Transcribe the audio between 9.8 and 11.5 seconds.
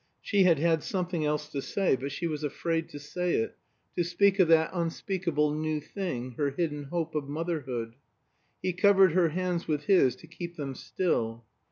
his to keep them still.